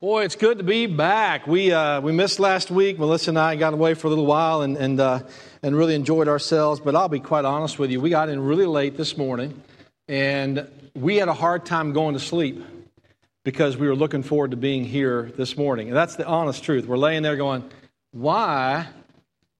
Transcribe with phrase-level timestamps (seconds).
[0.00, 1.46] Boy, it's good to be back.
[1.46, 2.98] We, uh, we missed last week.
[2.98, 5.20] Melissa and I got away for a little while and, and, uh,
[5.62, 6.80] and really enjoyed ourselves.
[6.80, 8.00] But I'll be quite honest with you.
[8.00, 9.62] We got in really late this morning
[10.08, 12.64] and we had a hard time going to sleep
[13.44, 15.88] because we were looking forward to being here this morning.
[15.88, 16.86] And that's the honest truth.
[16.86, 17.68] We're laying there going,
[18.12, 18.88] why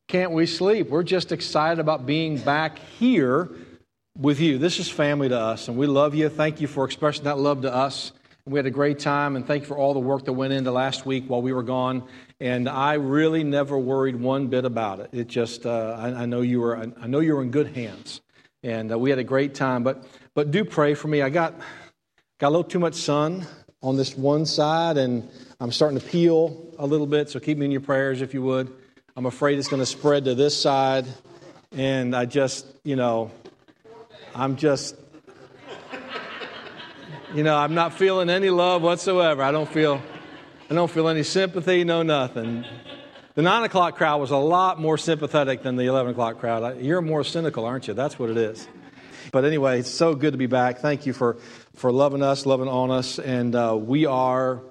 [0.08, 0.88] can't we sleep?
[0.88, 3.50] We're just excited about being back here
[4.18, 4.56] with you.
[4.56, 6.30] This is family to us, and we love you.
[6.30, 8.12] Thank you for expressing that love to us.
[8.50, 10.72] We had a great time, and thank you for all the work that went into
[10.72, 12.02] last week while we were gone.
[12.40, 15.10] And I really never worried one bit about it.
[15.12, 18.20] It just, uh, I, I, know you were, I know you were in good hands,
[18.64, 19.84] and uh, we had a great time.
[19.84, 21.22] But, but do pray for me.
[21.22, 21.60] I got,
[22.40, 23.46] got a little too much sun
[23.84, 25.30] on this one side, and
[25.60, 27.30] I'm starting to peel a little bit.
[27.30, 28.68] So keep me in your prayers if you would.
[29.16, 31.06] I'm afraid it's going to spread to this side,
[31.70, 33.30] and I just, you know,
[34.34, 34.96] I'm just
[37.34, 39.42] you know, I'm not feeling any love whatsoever.
[39.42, 40.02] I don't feel,
[40.68, 42.64] I don't feel any sympathy, no nothing.
[43.34, 46.80] The nine o'clock crowd was a lot more sympathetic than the 11 o'clock crowd.
[46.80, 47.94] You're more cynical, aren't you?
[47.94, 48.66] That's what it is.
[49.30, 50.78] But anyway, it's so good to be back.
[50.78, 51.36] Thank you for,
[51.76, 53.20] for loving us, loving on us.
[53.20, 54.62] And uh, we are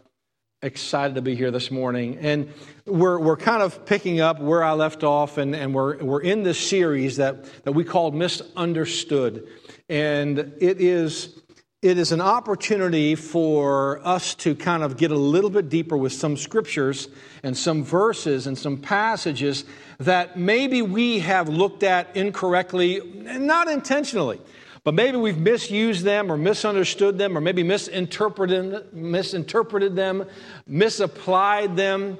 [0.61, 2.17] excited to be here this morning.
[2.17, 2.51] And
[2.85, 6.43] we're, we're kind of picking up where I left off, and, and we're, we're in
[6.43, 9.47] this series that, that we called Misunderstood.
[9.87, 11.39] And it is
[11.81, 16.11] it is an opportunity for us to kind of get a little bit deeper with
[16.11, 17.07] some scriptures
[17.41, 19.63] and some verses and some passages
[19.97, 24.41] that maybe we have looked at incorrectly, not intentionally,
[24.83, 30.25] but maybe we've misused them or misunderstood them or maybe misinterpreted, misinterpreted them,
[30.67, 32.17] misapplied them.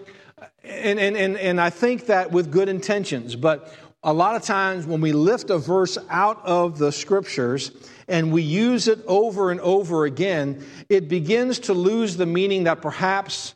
[0.63, 4.85] And, and, and, and I think that with good intentions, but a lot of times
[4.85, 7.71] when we lift a verse out of the scriptures
[8.09, 12.81] and we use it over and over again, it begins to lose the meaning that
[12.81, 13.55] perhaps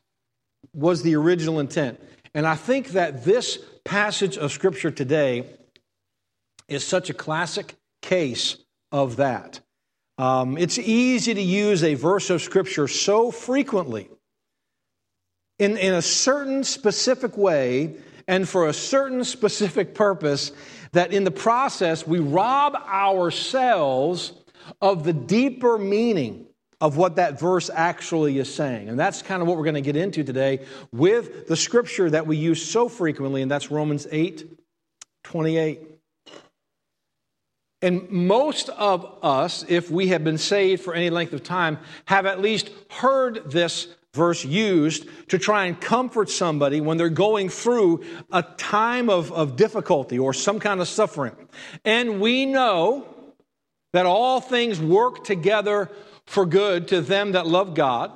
[0.73, 1.99] was the original intent.
[2.33, 5.45] And I think that this passage of scripture today
[6.67, 8.57] is such a classic case
[8.91, 9.59] of that.
[10.17, 14.09] Um, it's easy to use a verse of scripture so frequently
[15.59, 17.95] in, in a certain specific way
[18.27, 20.51] and for a certain specific purpose,
[20.93, 24.33] that in the process we rob ourselves
[24.81, 26.47] of the deeper meaning
[26.81, 28.89] of what that verse actually is saying.
[28.89, 32.27] And that's kind of what we're going to get into today with the scripture that
[32.27, 34.59] we use so frequently, and that's Romans 8
[35.23, 35.79] 28.
[37.81, 42.25] And most of us, if we have been saved for any length of time, have
[42.25, 48.03] at least heard this verse used to try and comfort somebody when they're going through
[48.31, 51.35] a time of, of difficulty or some kind of suffering.
[51.83, 53.12] And we know
[53.93, 55.89] that all things work together
[56.25, 58.11] for good to them that love God,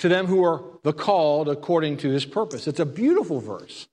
[0.00, 2.66] to them who are the called according to his purpose.
[2.66, 3.86] It's a beautiful verse.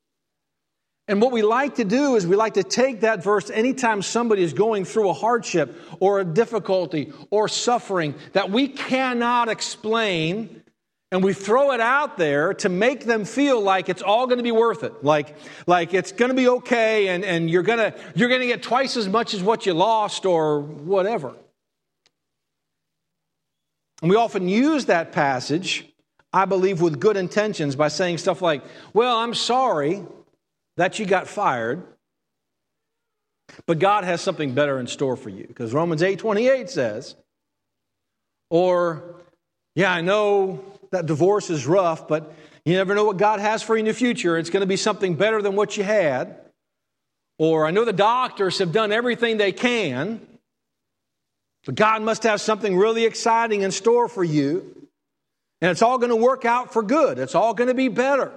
[1.07, 4.41] And what we like to do is we like to take that verse anytime somebody
[4.41, 10.63] is going through a hardship or a difficulty or suffering that we cannot explain
[11.11, 14.43] and we throw it out there to make them feel like it's all going to
[14.43, 15.03] be worth it.
[15.03, 15.35] Like
[15.67, 18.63] like it's going to be okay and, and you're going to you're going to get
[18.63, 21.33] twice as much as what you lost or whatever.
[24.01, 25.85] And we often use that passage
[26.33, 28.61] i believe with good intentions by saying stuff like
[28.93, 30.03] well i'm sorry
[30.75, 31.81] that you got fired
[33.65, 35.45] but god has something better in store for you.
[35.47, 37.15] Because romans 8 28 says
[38.49, 39.15] or
[39.75, 42.33] yeah i know that divorce is rough, but
[42.63, 44.37] you never know what God has for you in the future.
[44.37, 46.37] It's going to be something better than what you had.
[47.37, 50.25] Or I know the doctors have done everything they can,
[51.65, 54.87] but God must have something really exciting in store for you.
[55.61, 57.19] And it's all going to work out for good.
[57.19, 58.31] It's all going to be better.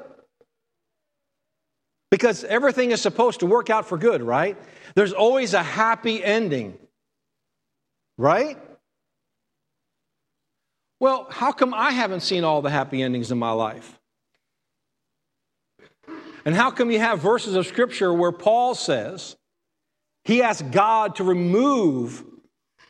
[2.10, 4.56] Because everything is supposed to work out for good, right?
[4.94, 6.76] There's always a happy ending,
[8.16, 8.58] right?
[11.00, 13.98] Well, how come I haven't seen all the happy endings in my life?
[16.44, 19.36] And how come you have verses of Scripture where Paul says
[20.24, 22.24] he asked God to remove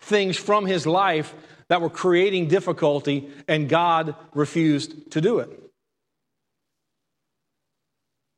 [0.01, 1.35] things from his life
[1.69, 5.51] that were creating difficulty, and God refused to do it?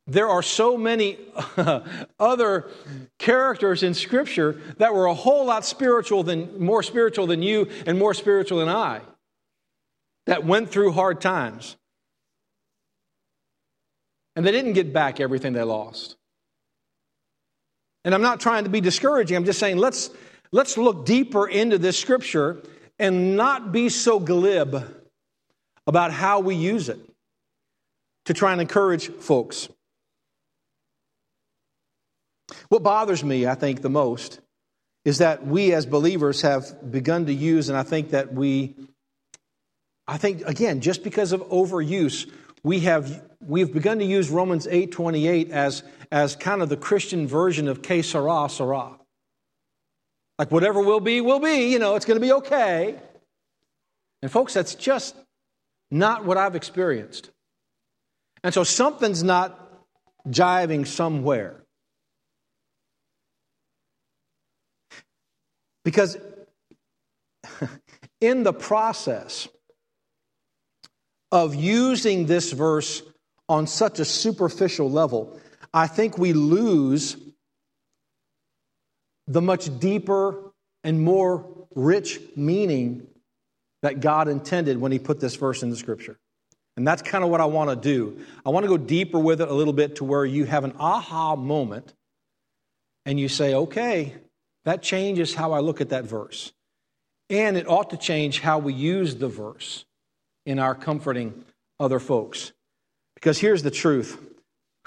[0.08, 1.19] There are so many
[2.19, 2.69] other
[3.19, 7.96] characters in Scripture that were a whole lot spiritual than, more spiritual than you and
[7.96, 9.02] more spiritual than I
[10.26, 11.76] that went through hard times.
[14.37, 16.17] And they didn't get back everything they lost.
[18.05, 19.37] And I'm not trying to be discouraging.
[19.37, 20.11] I'm just saying let's,
[20.52, 22.62] let's look deeper into this scripture
[22.99, 24.76] and not be so glib
[25.87, 27.00] about how we use it.
[28.26, 29.69] to try and encourage folks.
[32.69, 34.40] What bothers me, I think, the most
[35.05, 38.76] is that we as believers have begun to use, and I think that we,
[40.10, 42.28] I think, again, just because of overuse,
[42.64, 47.68] we have we've begun to use Romans 8:28 as as kind of the Christian version
[47.68, 48.98] of que sera, sera.
[50.36, 52.98] Like whatever will be, will be, you know, it's going to be okay.
[54.20, 55.14] And folks, that's just
[55.92, 57.30] not what I've experienced.
[58.42, 59.56] And so something's not
[60.28, 61.62] jiving somewhere.
[65.84, 66.18] Because
[68.20, 69.46] in the process
[71.32, 73.03] of using this verse
[73.49, 75.38] on such a superficial level,
[75.73, 77.17] I think we lose
[79.27, 83.06] the much deeper and more rich meaning
[83.82, 86.19] that God intended when He put this verse in the scripture.
[86.77, 88.25] And that's kind of what I want to do.
[88.44, 90.75] I want to go deeper with it a little bit to where you have an
[90.79, 91.94] aha moment
[93.06, 94.15] and you say, okay,
[94.65, 96.53] that changes how I look at that verse.
[97.29, 99.85] And it ought to change how we use the verse
[100.46, 101.44] in our comforting
[101.78, 102.52] other folks.
[103.14, 104.19] Because here's the truth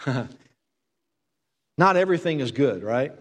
[1.77, 3.13] not everything is good, right?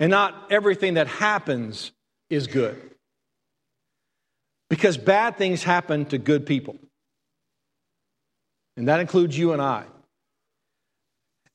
[0.00, 1.92] And not everything that happens
[2.28, 2.80] is good.
[4.68, 6.76] Because bad things happen to good people.
[8.76, 9.84] And that includes you and I.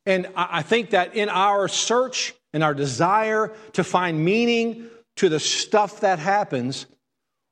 [0.06, 5.40] And I think that in our search and our desire to find meaning to the
[5.40, 6.86] stuff that happens,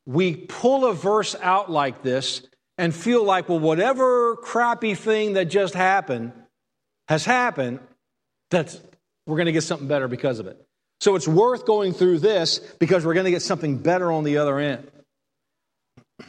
[0.06, 2.42] we pull a verse out like this
[2.78, 6.34] and feel like, well, whatever crappy thing that just happened
[7.08, 7.80] has happened,
[8.52, 8.80] that's,
[9.26, 10.62] we're going to get something better because of it.
[11.00, 14.38] So it's worth going through this because we're going to get something better on the
[14.38, 14.90] other end.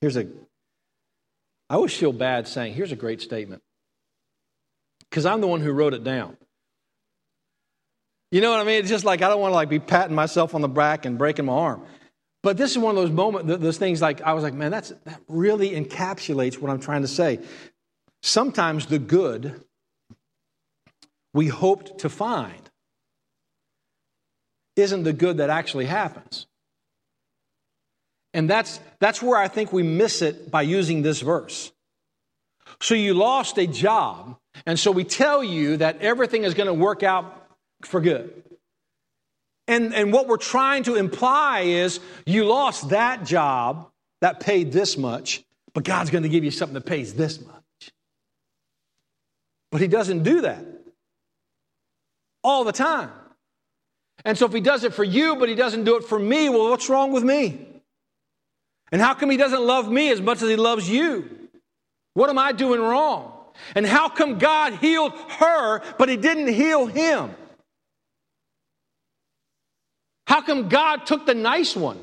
[0.00, 0.26] Here's a,
[1.70, 3.62] I always feel bad saying, here's a great statement
[5.08, 6.36] because I'm the one who wrote it down.
[8.34, 8.80] You know what I mean?
[8.80, 11.16] It's just like I don't want to like be patting myself on the back and
[11.16, 11.84] breaking my arm.
[12.42, 14.92] But this is one of those moments, those things like I was like, man, that's
[15.04, 17.38] that really encapsulates what I'm trying to say.
[18.24, 19.62] Sometimes the good
[21.32, 22.60] we hoped to find
[24.74, 26.48] isn't the good that actually happens.
[28.32, 31.70] And that's, that's where I think we miss it by using this verse.
[32.80, 36.74] So you lost a job and so we tell you that everything is going to
[36.74, 37.43] work out
[37.86, 38.42] for good.
[39.66, 43.88] And, and what we're trying to imply is you lost that job
[44.20, 45.42] that paid this much,
[45.72, 47.92] but God's going to give you something that pays this much.
[49.70, 50.64] But He doesn't do that
[52.42, 53.10] all the time.
[54.24, 56.48] And so if He does it for you, but He doesn't do it for me,
[56.48, 57.66] well, what's wrong with me?
[58.92, 61.44] And how come He doesn't love me as much as He loves you?
[62.12, 63.32] What am I doing wrong?
[63.74, 67.34] And how come God healed her, but he didn't heal him?
[70.26, 71.98] How come God took the nice one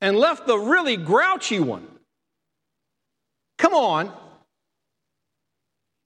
[0.00, 1.86] and left the really grouchy one?
[3.58, 4.12] Come on.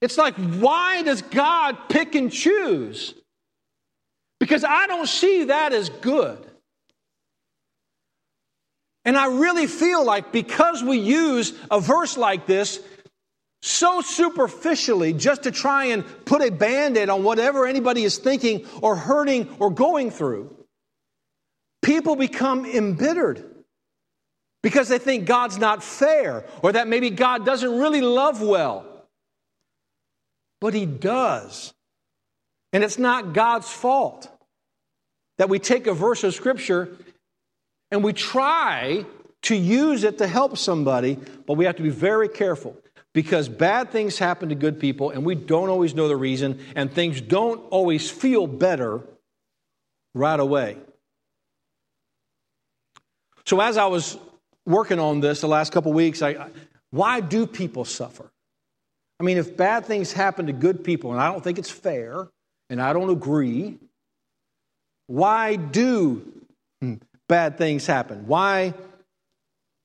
[0.01, 3.15] It's like, why does God pick and choose?
[4.39, 6.39] Because I don't see that as good.
[9.05, 12.81] And I really feel like because we use a verse like this,
[13.61, 18.67] so superficially just to try and put a band aid on whatever anybody is thinking
[18.83, 20.55] or hurting or going through,
[21.83, 23.45] people become embittered
[24.63, 28.85] because they think God's not fair or that maybe God doesn't really love well.
[30.61, 31.73] But He does.
[32.73, 34.29] And it's not God's fault
[35.39, 36.97] that we take a verse of Scripture
[37.91, 39.07] and we try
[39.43, 42.77] to use it to help somebody, but we have to be very careful
[43.19, 46.89] because bad things happen to good people and we don't always know the reason, and
[46.89, 49.01] things don't always feel better
[50.15, 50.77] right away.
[53.45, 54.17] So, as I was
[54.65, 56.47] working on this the last couple weeks, I,
[56.91, 58.31] why do people suffer?
[59.19, 62.29] I mean, if bad things happen to good people, and I don't think it's fair,
[62.71, 63.79] and I don't agree,
[65.09, 66.23] why do
[67.29, 68.29] bad things happen?
[68.29, 68.75] Why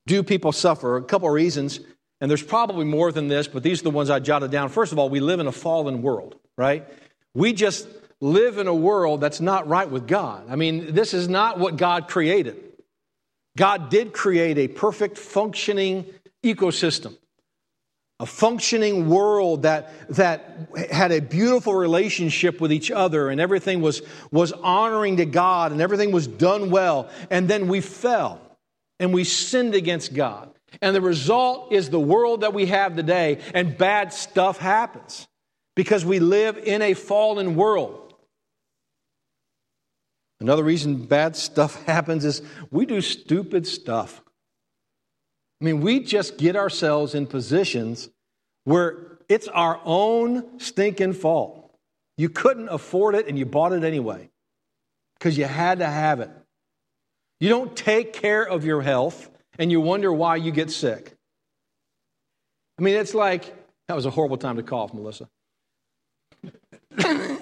[0.06, 0.98] do people suffer?
[0.98, 1.80] A couple of reasons.
[2.24, 4.70] And there's probably more than this, but these are the ones I jotted down.
[4.70, 6.88] First of all, we live in a fallen world, right?
[7.34, 7.86] We just
[8.18, 10.46] live in a world that's not right with God.
[10.48, 12.56] I mean, this is not what God created.
[13.58, 16.06] God did create a perfect functioning
[16.42, 17.14] ecosystem,
[18.18, 24.00] a functioning world that, that had a beautiful relationship with each other, and everything was,
[24.30, 27.10] was honoring to God, and everything was done well.
[27.28, 28.40] And then we fell
[28.98, 30.53] and we sinned against God.
[30.80, 35.26] And the result is the world that we have today, and bad stuff happens
[35.74, 38.14] because we live in a fallen world.
[40.40, 44.22] Another reason bad stuff happens is we do stupid stuff.
[45.60, 48.08] I mean, we just get ourselves in positions
[48.64, 51.74] where it's our own stinking fault.
[52.16, 54.30] You couldn't afford it and you bought it anyway
[55.18, 56.30] because you had to have it.
[57.40, 61.16] You don't take care of your health and you wonder why you get sick.
[62.78, 63.54] I mean, it's like
[63.88, 65.28] that was a horrible time to cough, Melissa.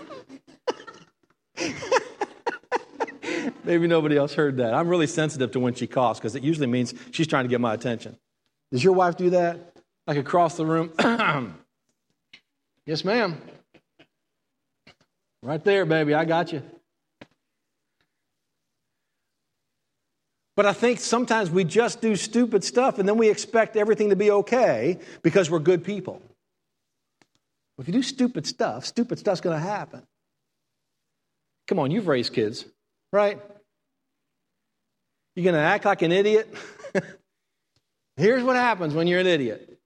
[3.64, 4.74] Maybe nobody else heard that.
[4.74, 7.60] I'm really sensitive to when she coughs because it usually means she's trying to get
[7.60, 8.18] my attention.
[8.70, 9.74] Does your wife do that?
[10.06, 10.92] Like across the room?
[12.86, 13.40] yes, ma'am.
[15.42, 16.14] Right there, baby.
[16.14, 16.62] I got you.
[20.54, 24.16] But I think sometimes we just do stupid stuff and then we expect everything to
[24.16, 26.20] be okay because we're good people.
[27.78, 30.02] If you do stupid stuff, stupid stuff's going to happen.
[31.66, 32.64] Come on, you've raised kids,
[33.12, 33.40] right?
[35.34, 36.54] You're going to act like an idiot?
[38.16, 39.80] Here's what happens when you're an idiot.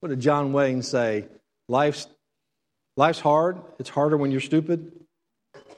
[0.00, 1.26] What did John Wayne say?
[1.68, 2.08] Life's,
[2.96, 3.58] life's hard.
[3.78, 4.90] It's harder when you're stupid.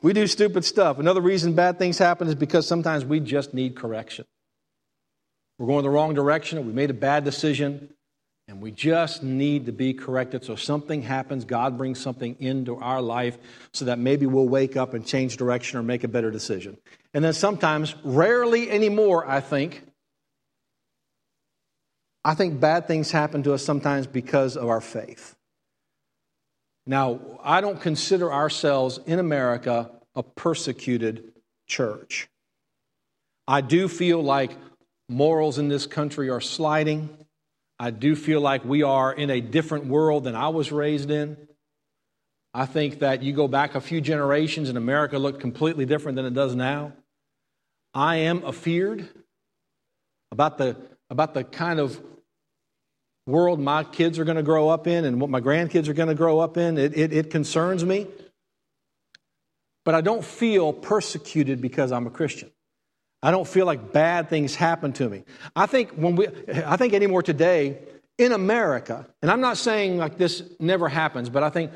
[0.04, 0.98] We do stupid stuff.
[0.98, 4.26] Another reason bad things happen is because sometimes we just need correction.
[5.58, 7.88] We're going the wrong direction, we made a bad decision,
[8.46, 10.44] and we just need to be corrected.
[10.44, 13.38] So something happens, God brings something into our life
[13.72, 16.76] so that maybe we'll wake up and change direction or make a better decision.
[17.14, 19.86] And then sometimes, rarely anymore, I think,
[22.22, 25.34] I think bad things happen to us sometimes because of our faith.
[26.86, 31.32] Now, I don't consider ourselves in America a persecuted
[31.66, 32.28] church.
[33.48, 34.52] I do feel like
[35.08, 37.08] morals in this country are sliding.
[37.78, 41.36] I do feel like we are in a different world than I was raised in.
[42.52, 46.24] I think that you go back a few generations and America looked completely different than
[46.24, 46.92] it does now.
[47.92, 49.08] I am afeared
[50.30, 50.76] about the,
[51.10, 52.00] about the kind of
[53.26, 56.08] world my kids are going to grow up in and what my grandkids are going
[56.08, 56.76] to grow up in.
[56.76, 58.06] It, it, it concerns me.
[59.84, 62.50] But I don't feel persecuted because I'm a Christian.
[63.22, 65.24] I don't feel like bad things happen to me.
[65.56, 66.28] I think when we,
[66.66, 67.78] I think anymore today
[68.18, 71.70] in America, and I'm not saying like this never happens, but I think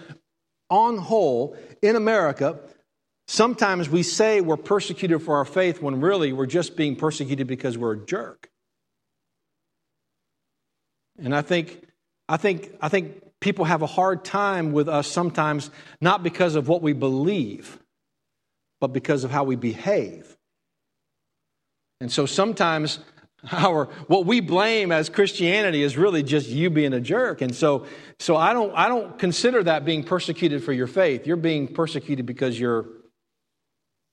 [0.69, 2.59] on whole in America,
[3.27, 7.79] sometimes we say we're persecuted for our faith when really we're just being persecuted because
[7.79, 8.51] we're a jerk.
[11.19, 11.83] And I think,
[12.29, 15.71] I think, I think people have a hard time with us sometimes,
[16.01, 17.79] not because of what we believe,
[18.81, 20.37] but because of how we behave.
[22.01, 23.01] And so sometimes
[23.53, 27.41] our what we blame as Christianity is really just you being a jerk.
[27.41, 27.87] And so
[28.19, 31.27] so I don't I don't consider that being persecuted for your faith.
[31.27, 32.87] You're being persecuted because you're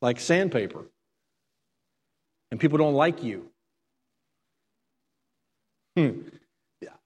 [0.02, 0.86] like sandpaper.
[2.52, 3.50] And people don't like you.
[5.98, 6.22] Hmm.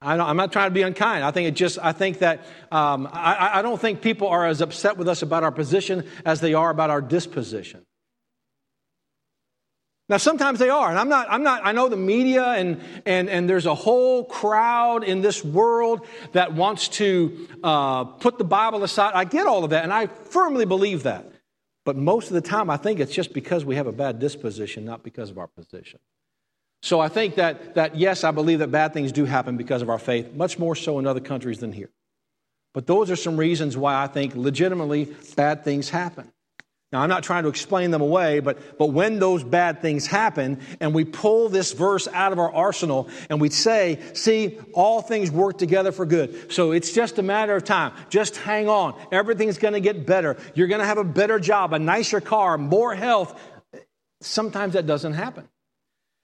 [0.01, 1.25] I am not trying to be unkind.
[1.25, 4.61] I think it just, I think that, um, I, I don't think people are as
[4.61, 7.85] upset with us about our position as they are about our disposition.
[10.07, 13.29] Now, sometimes they are, and I'm not, I'm not, I know the media and, and,
[13.29, 18.83] and there's a whole crowd in this world that wants to uh, put the Bible
[18.83, 19.11] aside.
[19.13, 21.29] I get all of that, and I firmly believe that.
[21.85, 24.83] But most of the time, I think it's just because we have a bad disposition,
[24.83, 25.99] not because of our position.
[26.81, 29.89] So I think that, that, yes, I believe that bad things do happen because of
[29.89, 31.89] our faith, much more so in other countries than here.
[32.73, 36.31] But those are some reasons why I think legitimately bad things happen.
[36.91, 40.59] Now, I'm not trying to explain them away, but, but when those bad things happen
[40.79, 45.29] and we pull this verse out of our arsenal and we say, see, all things
[45.29, 46.51] work together for good.
[46.51, 47.93] So it's just a matter of time.
[48.09, 48.99] Just hang on.
[49.11, 50.37] Everything's going to get better.
[50.55, 53.39] You're going to have a better job, a nicer car, more health.
[54.21, 55.47] Sometimes that doesn't happen.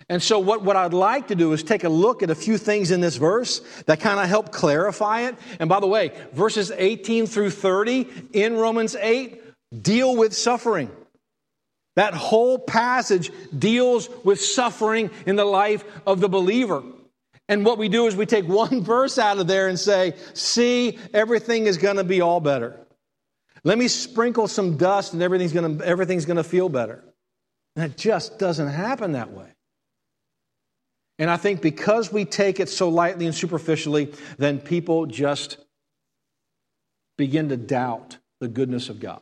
[0.08, 2.58] And so, what, what I'd like to do is take a look at a few
[2.58, 5.36] things in this verse that kind of help clarify it.
[5.60, 9.42] And by the way, verses 18 through 30 in Romans 8
[9.82, 10.92] deal with suffering.
[11.96, 16.84] That whole passage deals with suffering in the life of the believer.
[17.48, 21.00] And what we do is we take one verse out of there and say, see,
[21.14, 22.80] everything is going to be all better.
[23.64, 27.04] Let me sprinkle some dust and everything's going to, everything's going to feel better.
[27.76, 29.55] And it just doesn't happen that way.
[31.18, 35.58] And I think because we take it so lightly and superficially, then people just
[37.18, 39.22] begin to doubt the goodness of God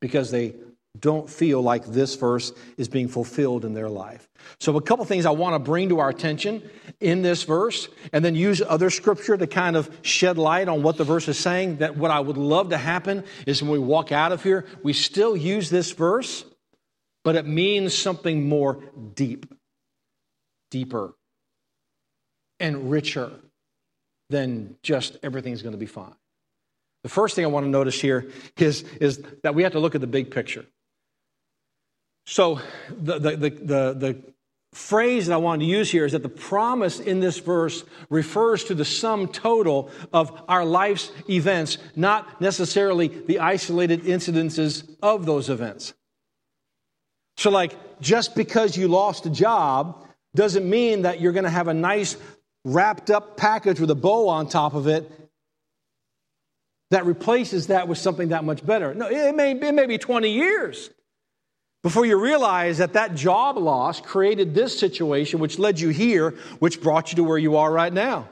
[0.00, 0.54] because they
[0.98, 4.28] don't feel like this verse is being fulfilled in their life.
[4.58, 6.62] So, a couple things I want to bring to our attention
[7.00, 10.96] in this verse and then use other scripture to kind of shed light on what
[10.96, 11.76] the verse is saying.
[11.76, 14.92] That what I would love to happen is when we walk out of here, we
[14.92, 16.44] still use this verse,
[17.22, 18.82] but it means something more
[19.14, 19.46] deep,
[20.70, 21.14] deeper,
[22.60, 23.32] and richer
[24.30, 26.14] than just everything's going to be fine.
[27.02, 29.94] The first thing I want to notice here is, is that we have to look
[29.94, 30.66] at the big picture.
[32.26, 32.60] So,
[32.90, 34.22] the, the, the, the, the
[34.72, 38.64] phrase that I want to use here is that the promise in this verse refers
[38.64, 45.48] to the sum total of our life's events, not necessarily the isolated incidences of those
[45.48, 45.94] events.
[47.38, 51.68] So, like, just because you lost a job doesn't mean that you're going to have
[51.68, 52.16] a nice
[52.64, 55.10] wrapped up package with a bow on top of it
[56.90, 58.94] that replaces that with something that much better.
[58.94, 60.90] No, it may, it may be 20 years
[61.82, 66.80] before you realize that that job loss created this situation, which led you here, which
[66.80, 68.28] brought you to where you are right now.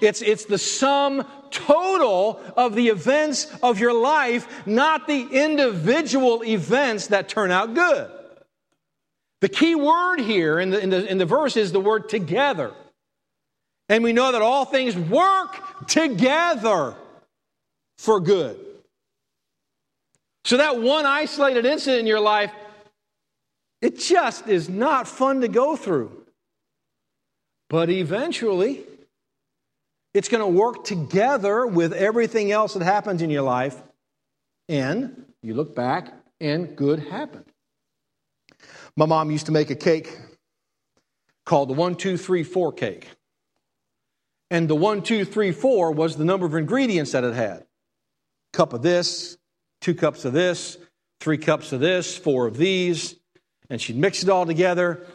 [0.00, 7.08] It's, it's the sum total of the events of your life, not the individual events
[7.08, 8.10] that turn out good.
[9.40, 12.72] The key word here in the, in the, in the verse is the word together.
[13.88, 16.94] And we know that all things work together
[17.98, 18.58] for good.
[20.44, 22.52] So that one isolated incident in your life,
[23.82, 26.24] it just is not fun to go through.
[27.68, 28.82] But eventually,
[30.12, 33.80] it's going to work together with everything else that happens in your life.
[34.68, 37.44] And you look back, and good happened.
[38.96, 40.18] My mom used to make a cake
[41.46, 43.08] called the one, two, three, four cake.
[44.50, 47.66] And the one, two, three, four was the number of ingredients that it had.
[48.52, 49.38] Cup of this,
[49.80, 50.76] two cups of this,
[51.20, 53.14] three cups of this, four of these.
[53.68, 55.06] And she'd mix it all together,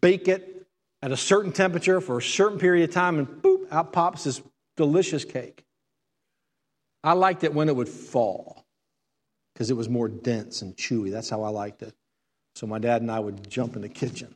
[0.00, 0.66] bake it
[1.00, 4.42] at a certain temperature for a certain period of time, and boop, out pops this
[4.76, 5.64] delicious cake.
[7.02, 8.64] I liked it when it would fall
[9.52, 11.10] because it was more dense and chewy.
[11.10, 11.94] That's how I liked it.
[12.54, 14.34] So my dad and I would jump in the kitchen,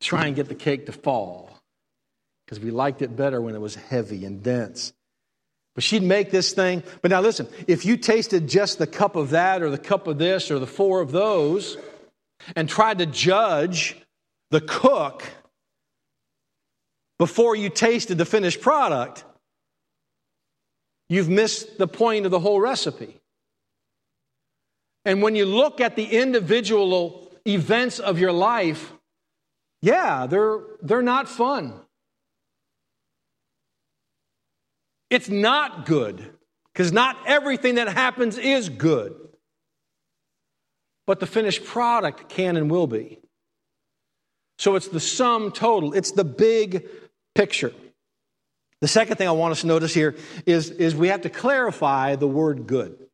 [0.00, 1.58] try and get the cake to fall
[2.44, 4.92] because we liked it better when it was heavy and dense.
[5.74, 6.82] But she'd make this thing.
[7.02, 10.18] But now listen, if you tasted just the cup of that or the cup of
[10.18, 11.76] this or the four of those
[12.56, 13.96] and tried to judge
[14.50, 15.24] the cook
[17.18, 19.24] before you tasted the finished product,
[21.08, 23.20] you've missed the point of the whole recipe.
[25.08, 28.92] And when you look at the individual events of your life,
[29.80, 31.80] yeah, they're, they're not fun.
[35.08, 36.30] It's not good,
[36.70, 39.14] because not everything that happens is good.
[41.06, 43.18] But the finished product can and will be.
[44.58, 46.86] So it's the sum total, it's the big
[47.34, 47.72] picture.
[48.82, 52.16] The second thing I want us to notice here is, is we have to clarify
[52.16, 53.07] the word good.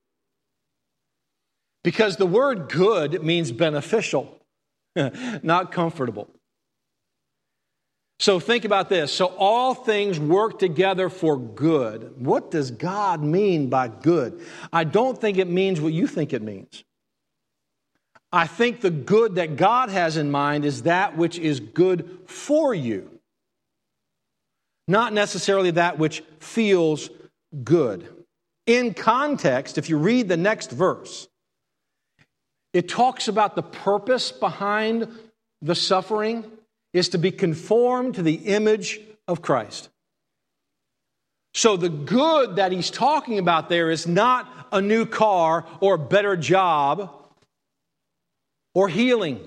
[1.84, 4.40] Because the word good means beneficial,
[4.96, 6.28] not comfortable.
[8.18, 9.12] So think about this.
[9.12, 12.14] So all things work together for good.
[12.16, 14.40] What does God mean by good?
[14.72, 16.84] I don't think it means what you think it means.
[18.32, 22.74] I think the good that God has in mind is that which is good for
[22.74, 23.10] you,
[24.88, 27.10] not necessarily that which feels
[27.62, 28.08] good.
[28.66, 31.28] In context, if you read the next verse,
[32.74, 35.08] it talks about the purpose behind
[35.62, 36.44] the suffering
[36.92, 39.88] is to be conformed to the image of Christ.
[41.54, 45.98] So the good that he's talking about there is not a new car or a
[45.98, 47.10] better job
[48.74, 49.38] or healing.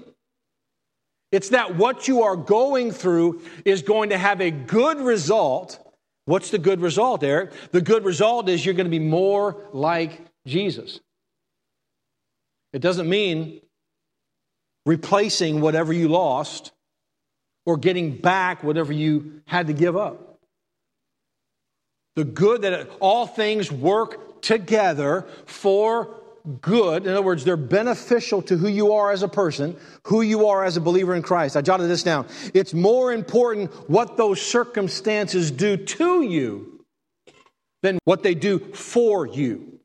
[1.33, 5.85] It's that what you are going through is going to have a good result.
[6.23, 7.51] What's the good result, Eric?
[7.71, 11.01] The good result is you're going to be more like Jesus.
[12.73, 13.61] It doesn't mean
[14.85, 16.71] replacing whatever you lost
[17.65, 20.39] or getting back whatever you had to give up.
[22.15, 26.15] The good that all things work together for
[26.61, 27.05] good.
[27.05, 30.63] In other words, they're beneficial to who you are as a person, who you are
[30.63, 31.57] as a believer in Christ.
[31.57, 32.27] I jotted this down.
[32.53, 36.85] It's more important what those circumstances do to you
[37.83, 39.76] than what they do for you.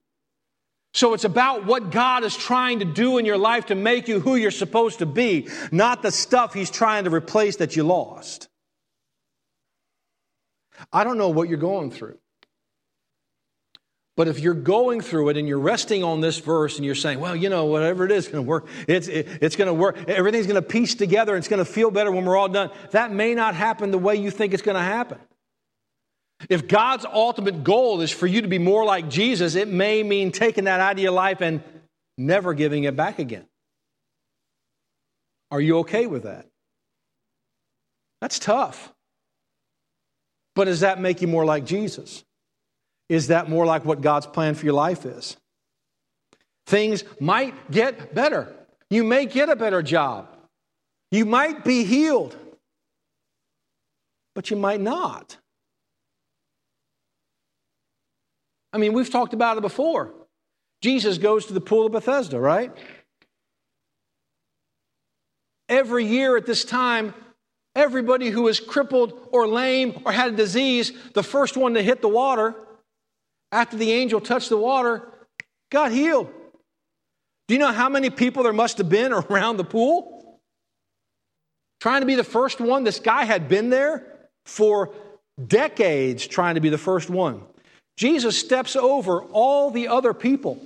[0.95, 4.21] So it's about what God is trying to do in your life to make you
[4.21, 8.49] who you're supposed to be, not the stuff He's trying to replace that you lost.
[10.93, 12.19] I don't know what you're going through.
[14.15, 17.19] But if you're going through it and you're resting on this verse and you're saying,
[17.19, 19.75] well, you know, whatever it is it's going to work, it's, it, it's going to
[19.75, 22.49] work, everything's going to piece together, and it's going to feel better when we're all
[22.49, 25.19] done, that may not happen the way you think it's going to happen.
[26.49, 30.33] If God's ultimate goal is for you to be more like Jesus, it may mean
[30.33, 31.63] taking that out of your life and
[32.19, 33.47] never giving it back again.
[35.51, 36.47] Are you okay with that?
[38.21, 38.93] That's tough.
[40.55, 42.25] But does that make you more like Jesus?
[43.09, 45.37] Is that more like what God's plan for your life is?
[46.67, 48.55] Things might get better.
[48.89, 50.29] You may get a better job.
[51.11, 52.37] You might be healed.
[54.35, 55.37] But you might not.
[58.73, 60.15] I mean, we've talked about it before.
[60.81, 62.73] Jesus goes to the pool of Bethesda, right?
[65.69, 67.15] Every year at this time,
[67.75, 72.03] everybody who was crippled or lame or had a disease, the first one to hit
[72.03, 72.55] the water
[73.53, 75.09] after the angel touched the water,
[75.71, 76.31] got healed.
[77.49, 80.41] Do you know how many people there must have been around the pool?
[81.81, 82.85] Trying to be the first one.
[82.85, 84.95] This guy had been there for
[85.47, 87.43] decades trying to be the first one.
[88.03, 90.59] Jesus steps over all the other people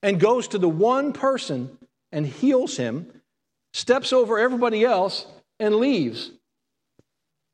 [0.00, 1.76] and goes to the one person
[2.12, 3.10] and heals him,
[3.72, 5.26] steps over everybody else,
[5.58, 6.30] and leaves.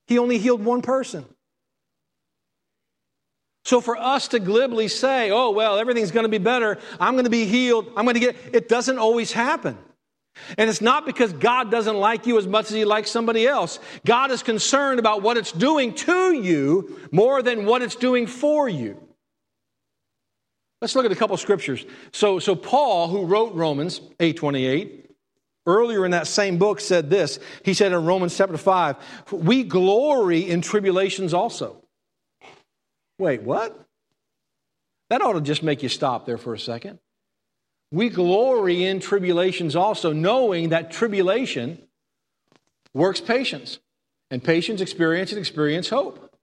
[0.09, 1.25] He only healed one person.
[3.65, 7.25] So for us to glibly say, oh, well, everything's going to be better, I'm going
[7.25, 9.79] to be healed, I'm going to get, it doesn't always happen.
[10.57, 13.79] And it's not because God doesn't like you as much as he likes somebody else.
[14.05, 18.69] God is concerned about what it's doing to you more than what it's doing for
[18.69, 19.01] you.
[20.81, 21.85] Let's look at a couple scriptures.
[22.13, 25.07] So, so Paul, who wrote Romans 8:28,
[25.67, 27.39] earlier in that same book said this.
[27.65, 28.97] He said in Romans chapter 5,
[29.33, 31.83] we glory in tribulations also.
[33.19, 33.79] Wait, what?
[35.11, 36.99] That ought to just make you stop there for a second.
[37.91, 41.83] We glory in tribulations also, knowing that tribulation
[42.93, 43.79] works patience,
[44.31, 46.35] and patience experience and experience hope.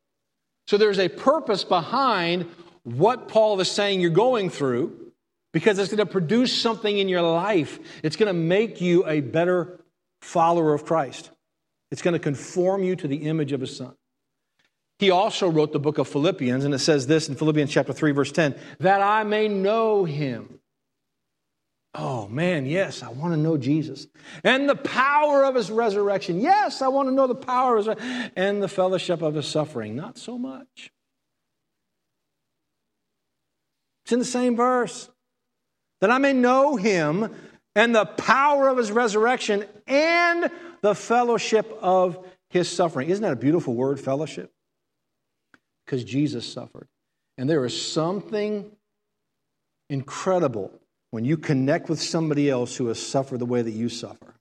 [0.68, 2.50] So there's a purpose behind
[2.84, 5.12] what Paul is saying you're going through
[5.54, 7.80] because it's going to produce something in your life.
[8.04, 9.80] It's going to make you a better
[10.22, 11.30] follower of Christ.
[11.92, 13.94] It's going to conform you to the image of his son.
[14.98, 18.12] He also wrote the book of Philippians, and it says this in Philippians chapter 3,
[18.12, 20.60] verse 10 that I may know him.
[21.98, 24.08] Oh man, yes, I want to know Jesus.
[24.44, 26.42] And the power of his resurrection.
[26.42, 29.96] Yes, I want to know the power of his and the fellowship of his suffering.
[29.96, 30.92] Not so much.
[34.04, 35.10] It's in the same verse.
[36.02, 37.34] That I may know him
[37.76, 43.10] and the power of his resurrection and the fellowship of his suffering.
[43.10, 44.52] Isn't that a beautiful word, fellowship?
[45.86, 46.88] because Jesus suffered.
[47.38, 48.72] And there is something
[49.90, 50.72] incredible
[51.16, 54.36] when you connect with somebody else who has suffered the way that you suffer.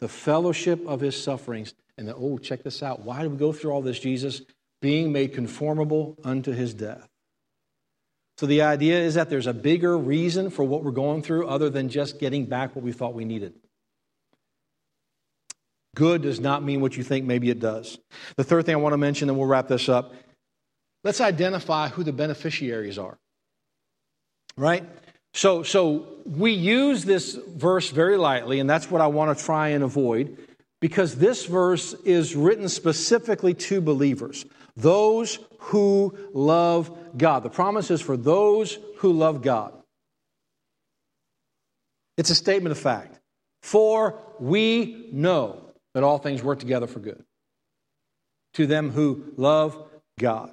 [0.00, 1.74] The fellowship of his sufferings.
[1.98, 3.02] And then, oh, check this out.
[3.02, 4.40] Why do we go through all this, Jesus?
[4.80, 7.06] Being made conformable unto his death.
[8.38, 11.68] So the idea is that there's a bigger reason for what we're going through other
[11.68, 13.52] than just getting back what we thought we needed.
[15.94, 17.98] Good does not mean what you think maybe it does.
[18.38, 20.14] The third thing I want to mention, and we'll wrap this up,
[21.04, 23.18] let's identify who the beneficiaries are.
[24.56, 24.88] Right?
[25.38, 29.68] So, so we use this verse very lightly, and that's what I want to try
[29.68, 30.36] and avoid
[30.80, 34.44] because this verse is written specifically to believers,
[34.76, 37.44] those who love God.
[37.44, 39.72] The promise is for those who love God.
[42.16, 43.20] It's a statement of fact.
[43.62, 45.62] For we know
[45.94, 47.22] that all things work together for good
[48.54, 49.80] to them who love
[50.18, 50.50] God.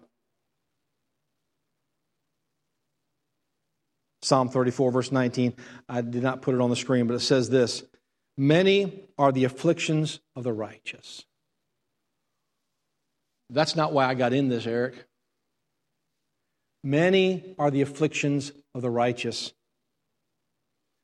[4.25, 5.53] Psalm 34, verse 19.
[5.87, 7.83] I did not put it on the screen, but it says this
[8.37, 11.23] Many are the afflictions of the righteous.
[13.51, 15.05] That's not why I got in this, Eric.
[16.83, 19.53] Many are the afflictions of the righteous,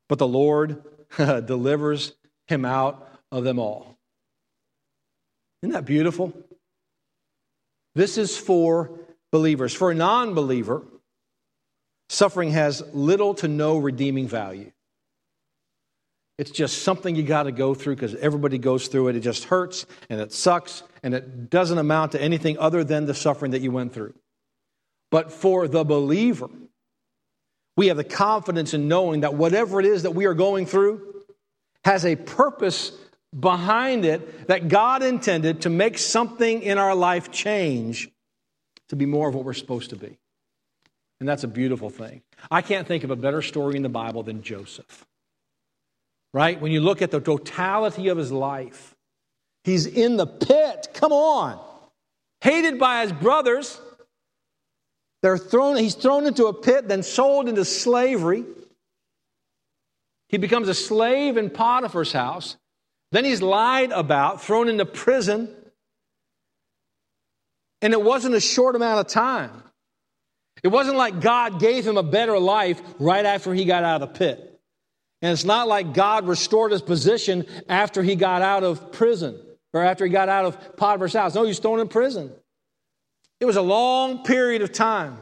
[0.10, 0.84] but the Lord
[1.18, 2.14] delivers
[2.48, 4.00] him out of them all.
[5.62, 6.34] Isn't that beautiful?
[7.94, 9.00] This is for
[9.32, 9.76] believers.
[9.76, 10.84] For a non believer,
[12.12, 14.74] Suffering has little to no redeeming value.
[16.38, 19.15] It's just something you got to go through because everybody goes through it.
[19.15, 23.13] It just hurts and it sucks and it doesn't amount to anything other than the
[23.13, 24.13] suffering that you went through.
[25.10, 26.50] But for the believer,
[27.78, 31.24] we have the confidence in knowing that whatever it is that we are going through
[31.86, 32.91] has a purpose
[33.39, 38.10] behind it that God intended to make something in our life change
[38.89, 40.17] to be more of what we're supposed to be.
[41.22, 42.24] And that's a beautiful thing.
[42.50, 45.06] I can't think of a better story in the Bible than Joseph.
[46.34, 46.60] Right?
[46.60, 48.96] When you look at the totality of his life,
[49.64, 50.88] he's in the pit.
[50.96, 51.64] Come on.
[52.42, 53.80] Hated by his brothers.
[55.22, 58.44] They're thrown, he's thrown into a pit, then sold into slavery.
[60.30, 62.58] He becomes a slave in Potiphar's house.
[63.12, 65.56] Then he's lied about, thrown into prison.
[67.80, 69.52] And it wasn't a short amount of time.
[70.63, 74.13] It wasn't like God gave him a better life right after he got out of
[74.13, 74.60] the pit.
[75.21, 79.39] And it's not like God restored his position after he got out of prison
[79.74, 81.36] or after he got out of Potiphar's house.
[81.36, 82.32] No, he was thrown in prison.
[83.39, 85.17] It was a long period of time.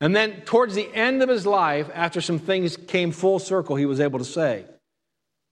[0.00, 3.86] And then, towards the end of his life, after some things came full circle, he
[3.86, 4.66] was able to say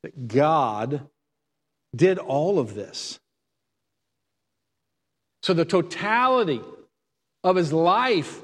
[0.02, 1.06] that God
[1.96, 3.18] did all of this.
[5.42, 6.60] So, the totality
[7.42, 8.42] of his life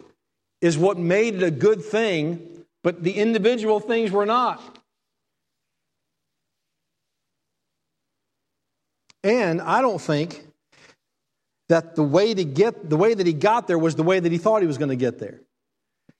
[0.61, 4.79] is what made it a good thing, but the individual things were not.
[9.23, 10.47] And I don't think
[11.69, 14.33] that the way to get the way that he got there was the way that
[14.33, 15.41] he thought he was going to get there.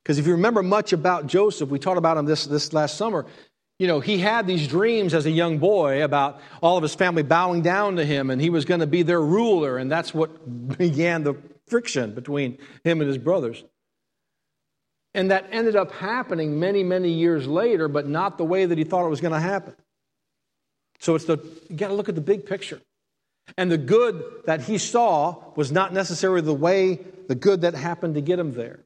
[0.03, 3.27] Because if you remember much about Joseph, we talked about him this, this last summer.
[3.79, 7.23] You know, he had these dreams as a young boy about all of his family
[7.23, 10.79] bowing down to him and he was going to be their ruler, and that's what
[10.79, 11.35] began the
[11.67, 13.65] friction between him and his brothers.
[15.15, 18.85] And that ended up happening many, many years later, but not the way that he
[18.85, 19.75] thought it was going to happen.
[21.01, 22.81] So it's the you got to look at the big picture.
[23.57, 28.15] And the good that he saw was not necessarily the way, the good that happened
[28.15, 28.81] to get him there.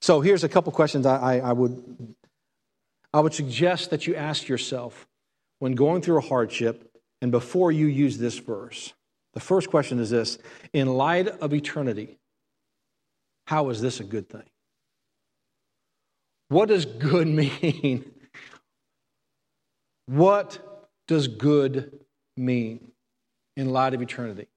[0.00, 2.14] So here's a couple questions I, I, I, would,
[3.12, 5.08] I would suggest that you ask yourself
[5.58, 8.94] when going through a hardship and before you use this verse.
[9.34, 10.38] The first question is this
[10.72, 12.18] In light of eternity,
[13.46, 14.49] how is this a good thing?
[16.50, 17.26] What does good
[17.62, 18.04] mean?
[20.06, 20.58] what
[21.06, 22.00] does good
[22.36, 22.90] mean
[23.56, 24.48] in light of eternity?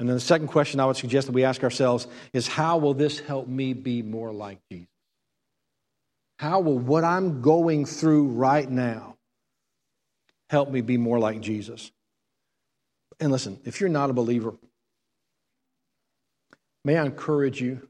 [0.00, 2.94] And then the second question I would suggest that we ask ourselves is how will
[2.94, 4.88] this help me be more like Jesus?
[6.40, 9.16] How will what I'm going through right now
[10.50, 11.92] help me be more like Jesus?
[13.20, 14.54] And listen, if you're not a believer,
[16.84, 17.88] may I encourage you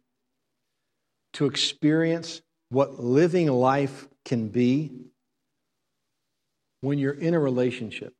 [1.34, 4.90] to experience what living life can be
[6.80, 8.14] when you're in a relationship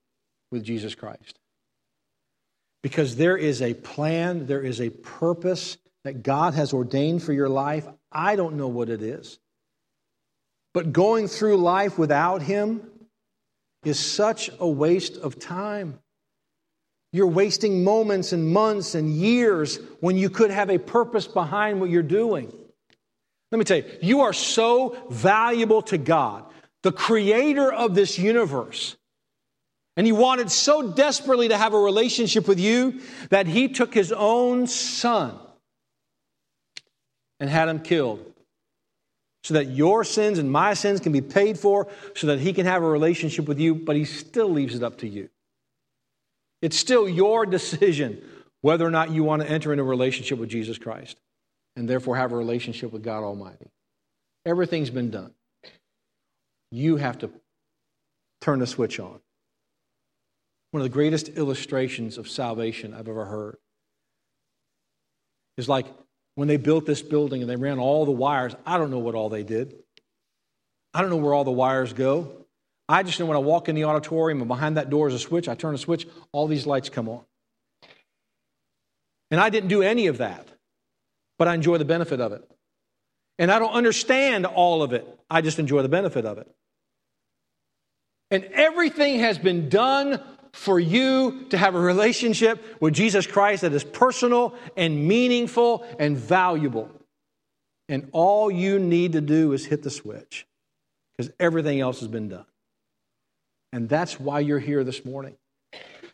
[0.51, 1.39] with Jesus Christ
[2.83, 7.49] because there is a plan, there is a purpose that God has ordained for your
[7.49, 7.87] life.
[8.13, 9.39] I don't know what it is.
[10.75, 12.89] But going through life without Him
[13.85, 15.99] is such a waste of time.
[17.13, 21.91] You're wasting moments and months and years when you could have a purpose behind what
[21.91, 22.53] you're doing.
[23.51, 26.45] Let me tell you, you are so valuable to God,
[26.83, 28.97] the creator of this universe.
[29.97, 34.13] And he wanted so desperately to have a relationship with you that he took his
[34.13, 35.37] own son
[37.41, 38.25] and had him killed
[39.43, 42.67] so that your sins and my sins can be paid for, so that he can
[42.67, 45.31] have a relationship with you, but he still leaves it up to you.
[46.61, 48.23] It's still your decision
[48.61, 51.17] whether or not you want to enter into a relationship with Jesus Christ
[51.79, 53.71] and therefore have a relationship with God Almighty.
[54.45, 55.33] Everything's been done.
[56.71, 57.31] You have to
[58.41, 59.21] turn the switch on.
[60.73, 63.57] One of the greatest illustrations of salvation I've ever heard
[65.57, 65.87] is like
[66.35, 68.55] when they built this building and they ran all the wires.
[68.67, 69.75] I don't know what all they did.
[70.93, 72.47] I don't know where all the wires go.
[72.89, 75.19] I just know when I walk in the auditorium and behind that door is a
[75.19, 77.25] switch, I turn a switch, all these lights come on.
[79.31, 80.49] And I didn't do any of that,
[81.39, 82.49] but I enjoy the benefit of it.
[83.39, 86.49] And I don't understand all of it, I just enjoy the benefit of it.
[88.31, 90.21] And everything has been done
[90.53, 96.17] for you to have a relationship with Jesus Christ that is personal and meaningful and
[96.17, 96.91] valuable.
[97.89, 100.47] And all you need to do is hit the switch
[101.17, 102.45] because everything else has been done.
[103.73, 105.37] And that's why you're here this morning.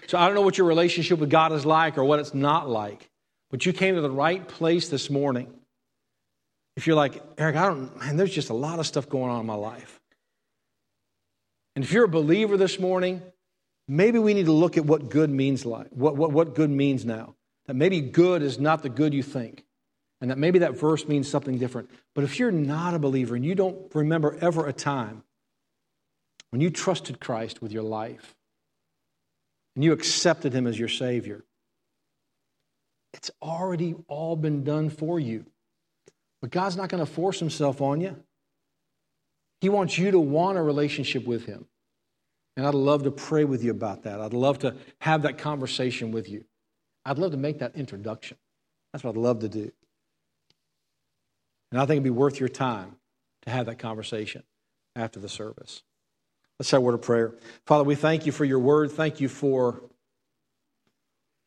[0.07, 2.69] So I don't know what your relationship with God is like or what it's not
[2.69, 3.09] like,
[3.55, 5.47] but you came to the right place this morning.
[6.75, 9.39] If you're like, Eric, I don't, man, there's just a lot of stuff going on
[9.39, 10.01] in my life.
[11.77, 13.23] And if you're a believer this morning,
[13.87, 17.05] maybe we need to look at what good means like, what, what, what good means
[17.05, 17.37] now.
[17.67, 19.63] That maybe good is not the good you think.
[20.21, 21.91] And that maybe that verse means something different.
[22.13, 25.23] But if you're not a believer and you don't remember ever a time
[26.51, 28.35] when you trusted Christ with your life
[29.77, 31.45] and you accepted Him as your Savior,
[33.15, 35.47] it's already all been done for you.
[36.43, 38.17] But God's not going to force himself on you.
[39.61, 41.65] He wants you to want a relationship with him.
[42.57, 44.21] And I'd love to pray with you about that.
[44.21, 46.45] I'd love to have that conversation with you.
[47.05, 48.37] I'd love to make that introduction.
[48.93, 49.71] That's what I'd love to do.
[51.71, 52.97] And I think it'd be worth your time
[53.43, 54.43] to have that conversation
[54.97, 55.83] after the service.
[56.59, 57.35] Let's say a word of prayer.
[57.65, 58.91] Father, we thank you for your word.
[58.91, 59.83] Thank you for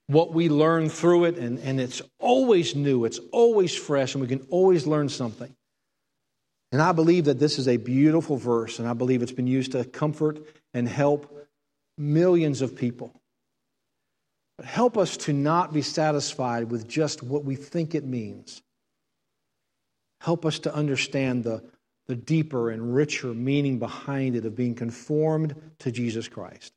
[0.07, 4.27] what we learn through it, and, and it's always new, it's always fresh, and we
[4.27, 5.53] can always learn something.
[6.71, 9.73] And I believe that this is a beautiful verse, and I believe it's been used
[9.73, 10.39] to comfort
[10.73, 11.33] and help
[11.97, 13.13] millions of people.
[14.57, 18.61] But help us to not be satisfied with just what we think it means.
[20.21, 21.63] Help us to understand the,
[22.07, 26.73] the deeper and richer meaning behind it of being conformed to Jesus Christ.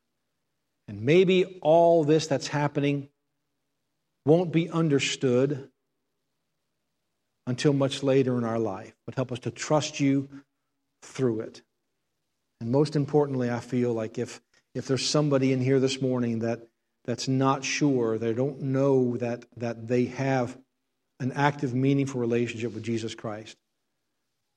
[0.89, 3.09] And maybe all this that's happening
[4.25, 5.69] won't be understood
[7.47, 10.29] until much later in our life, but help us to trust you
[11.03, 11.63] through it.
[12.61, 14.41] And most importantly, I feel like if,
[14.75, 16.61] if there's somebody in here this morning that,
[17.05, 20.59] that's not sure, they don't know that, that they have
[21.19, 23.57] an active, meaningful relationship with Jesus Christ,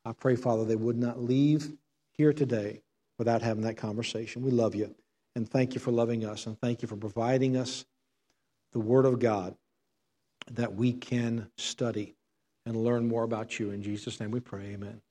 [0.06, 1.72] I pray, Father, they would not leave
[2.12, 2.82] here today
[3.18, 4.44] without having that conversation.
[4.44, 4.94] We love you
[5.36, 7.86] and thank you for loving us and thank you for providing us
[8.74, 9.56] the Word of God
[10.52, 12.16] that we can study
[12.66, 13.72] and learn more about you.
[13.72, 15.02] In Jesus' name we pray, amen.